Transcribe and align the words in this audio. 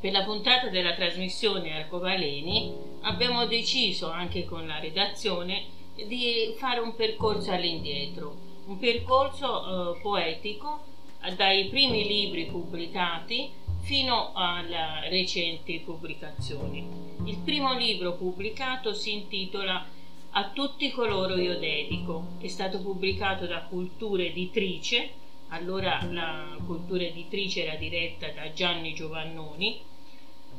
Per 0.00 0.10
la 0.12 0.24
puntata 0.24 0.68
della 0.68 0.94
trasmissione 0.94 1.74
Arcobaleni 1.76 2.72
abbiamo 3.02 3.44
deciso 3.44 4.10
anche 4.10 4.46
con 4.46 4.66
la 4.66 4.78
redazione 4.78 5.66
di 5.94 6.54
fare 6.56 6.80
un 6.80 6.94
percorso 6.94 7.50
all'indietro, 7.52 8.34
un 8.64 8.78
percorso 8.78 9.96
eh, 9.96 10.00
poetico 10.00 10.84
dai 11.36 11.66
primi 11.66 12.06
libri 12.06 12.46
pubblicati 12.46 13.50
fino 13.80 14.32
alle 14.32 15.10
recenti 15.10 15.78
pubblicazioni. 15.80 16.82
Il 17.26 17.36
primo 17.44 17.76
libro 17.76 18.14
pubblicato 18.14 18.94
si 18.94 19.12
intitola 19.12 19.86
A 20.30 20.48
tutti 20.48 20.90
coloro 20.92 21.36
io 21.36 21.58
dedico, 21.58 22.36
è 22.40 22.48
stato 22.48 22.80
pubblicato 22.80 23.44
da 23.44 23.66
Cultura 23.68 24.22
Editrice, 24.22 25.10
allora 25.48 26.02
la 26.10 26.56
Cultura 26.64 27.02
Editrice 27.02 27.66
era 27.66 27.74
diretta 27.74 28.28
da 28.28 28.50
Gianni 28.54 28.94
Giovannoni 28.94 29.88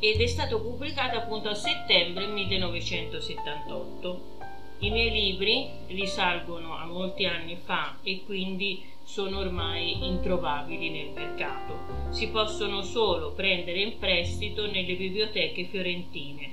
ed 0.04 0.20
è 0.20 0.26
stato 0.26 0.60
pubblicato 0.60 1.16
appunto 1.16 1.50
a 1.50 1.54
settembre 1.54 2.26
1978. 2.26 4.40
I 4.80 4.90
miei 4.90 5.12
libri 5.12 5.70
risalgono 5.90 6.76
a 6.76 6.86
molti 6.86 7.26
anni 7.26 7.56
fa 7.56 8.00
e 8.02 8.24
quindi 8.26 8.84
sono 9.04 9.38
ormai 9.38 10.08
introvabili 10.08 10.90
nel 10.90 11.10
mercato. 11.10 12.10
Si 12.10 12.30
possono 12.30 12.82
solo 12.82 13.34
prendere 13.34 13.80
in 13.80 14.00
prestito 14.00 14.66
nelle 14.66 14.96
biblioteche 14.96 15.66
fiorentine. 15.66 16.52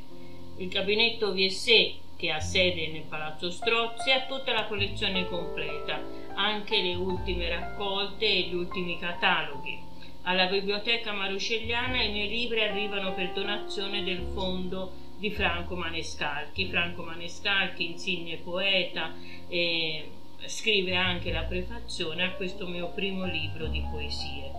Il 0.58 0.68
gabinetto 0.68 1.32
VSE, 1.32 1.94
che 2.18 2.30
ha 2.30 2.40
sede 2.40 2.88
nel 2.88 3.04
Palazzo 3.08 3.50
Strozzi, 3.50 4.10
ha 4.10 4.26
tutta 4.26 4.52
la 4.52 4.66
collezione 4.66 5.26
completa, 5.26 5.98
anche 6.34 6.82
le 6.82 6.96
ultime 6.96 7.48
raccolte 7.48 8.26
e 8.26 8.40
gli 8.42 8.54
ultimi 8.54 8.98
cataloghi. 8.98 9.87
Alla 10.28 10.44
Biblioteca 10.44 11.14
Maruscelliana 11.14 12.02
i 12.02 12.12
miei 12.12 12.28
libri 12.28 12.60
arrivano 12.60 13.14
per 13.14 13.32
donazione 13.32 14.04
del 14.04 14.26
fondo 14.34 14.92
di 15.16 15.30
Franco 15.30 15.74
Manescalchi. 15.74 16.66
Franco 16.66 17.02
Manescalchi, 17.02 17.92
insigne 17.92 18.36
poeta, 18.36 19.14
eh, 19.48 20.10
scrive 20.44 20.94
anche 20.96 21.32
la 21.32 21.44
prefazione 21.44 22.24
a 22.24 22.32
questo 22.32 22.66
mio 22.66 22.90
primo 22.90 23.24
libro 23.24 23.68
di 23.68 23.82
poesie. 23.90 24.52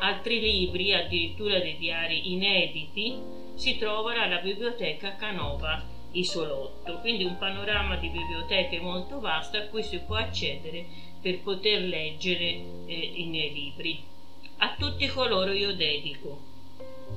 Altri 0.00 0.40
libri, 0.40 0.92
addirittura 0.92 1.60
dei 1.60 1.76
diari 1.76 2.32
inediti, 2.32 3.20
si 3.54 3.78
trovano 3.78 4.20
alla 4.20 4.38
Biblioteca 4.38 5.14
Canova 5.14 5.80
Isolotto, 6.10 6.98
quindi 6.98 7.22
un 7.22 7.38
panorama 7.38 7.94
di 7.94 8.08
biblioteche 8.08 8.80
molto 8.80 9.20
vasto 9.20 9.58
a 9.58 9.66
cui 9.66 9.84
si 9.84 10.00
può 10.00 10.16
accedere 10.16 10.84
per 11.22 11.38
poter 11.38 11.82
leggere 11.82 12.64
eh, 12.86 13.12
i 13.14 13.26
miei 13.26 13.52
libri. 13.52 14.16
A 14.60 14.74
tutti 14.76 15.06
coloro 15.06 15.52
io 15.52 15.72
dedico, 15.72 16.36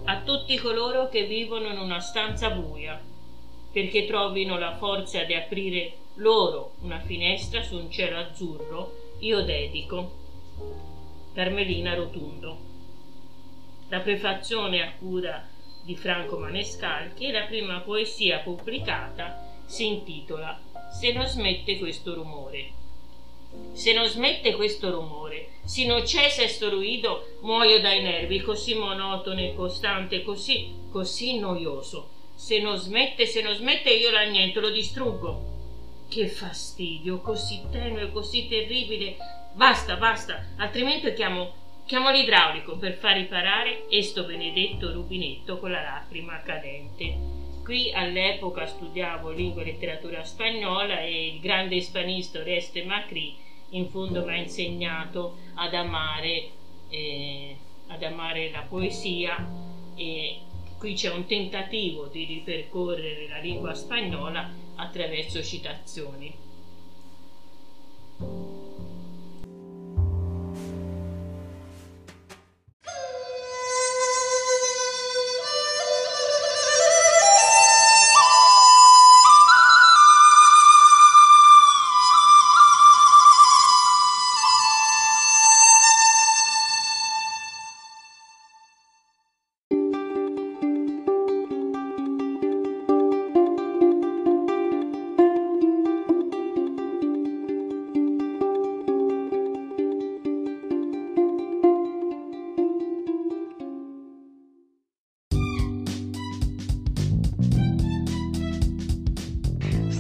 a 0.03 0.22
tutti 0.22 0.57
coloro 0.57 1.09
che 1.09 1.25
vivono 1.25 1.69
in 1.69 1.79
una 1.79 2.00
stanza 2.00 2.52
buia, 2.52 3.02
perché 3.72 4.06
trovino 4.06 4.59
la 4.59 4.75
forza 4.78 5.24
di 5.24 5.34
aprire 5.34 5.94
loro 6.16 6.74
una 6.81 7.00
finestra 7.00 7.63
su 7.63 7.78
un 7.78 7.90
cielo 7.90 8.19
azzurro, 8.19 9.16
io 9.22 9.41
dedico. 9.41 10.12
Carmelina 11.34 11.96
Rotundo. 11.96 12.57
La 13.90 14.02
prefazione 14.02 14.84
a 14.84 14.94
cura 14.94 15.44
di 15.84 15.96
Franco 15.96 16.38
Manescalchi 16.38 17.25
e 17.25 17.31
la 17.31 17.46
prima 17.46 17.79
poesia 17.79 18.38
pubblicata 18.40 19.63
si 19.66 19.88
intitola 19.88 20.59
Se 20.91 21.12
non 21.12 21.25
smette 21.25 21.79
questo 21.79 22.13
rumore. 22.13 22.69
Se 23.74 23.94
non 23.94 24.06
smette 24.08 24.54
questo 24.56 24.92
rumore, 24.92 25.50
se 25.64 25.86
non 25.86 26.06
cessa 26.06 26.48
sto 26.48 26.70
ruido, 26.70 27.38
muoio 27.42 27.80
dai 27.80 28.02
nervi, 28.02 28.42
così 28.42 28.74
monotono 28.76 29.40
e 29.40 29.54
costante, 29.56 30.24
così, 30.24 30.72
così 30.92 31.40
noioso. 31.40 32.10
Se 32.36 32.60
non 32.60 32.78
smette, 32.78 33.26
se 33.26 33.42
non 33.42 33.54
smette, 33.56 33.92
io 33.92 34.12
l'anniento, 34.12 34.60
lo 34.60 34.70
distruggo. 34.70 35.50
Che 36.10 36.28
fastidio, 36.28 37.20
così 37.20 37.62
tenue, 37.72 38.12
così 38.12 38.48
terribile. 38.48 39.16
Basta, 39.54 39.96
basta, 39.96 40.46
altrimenti 40.58 41.14
chiamo, 41.14 41.54
chiamo 41.86 42.10
l'idraulico 42.12 42.78
per 42.78 42.94
far 42.94 43.16
riparare 43.16 43.86
esto 43.90 44.24
benedetto 44.24 44.92
rubinetto 44.92 45.60
con 45.60 45.72
la 45.72 45.82
lacrima 45.82 46.42
cadente. 46.42 47.51
Qui 47.64 47.92
all'epoca 47.94 48.66
studiavo 48.66 49.30
lingua 49.30 49.62
e 49.62 49.66
letteratura 49.66 50.24
spagnola 50.24 51.02
e 51.02 51.28
il 51.28 51.40
grande 51.40 51.76
ispanista 51.76 52.40
Oreste 52.40 52.84
Macri 52.84 53.38
in 53.70 53.88
fondo 53.90 54.26
mi 54.26 54.32
ha 54.32 54.36
insegnato 54.38 55.38
ad 55.54 55.74
amare, 55.74 56.50
eh, 56.90 57.56
ad 57.88 58.02
amare 58.04 58.50
la 58.50 58.62
poesia 58.62 59.48
e 59.96 60.40
qui 60.78 60.96
c'è 60.96 61.14
un 61.14 61.26
tentativo 61.28 62.08
di 62.08 62.26
ripercorrere 62.26 63.28
la 63.28 63.38
lingua 63.38 63.76
spagnola 63.76 64.50
attraverso 64.76 65.44
citazioni. 65.44 66.34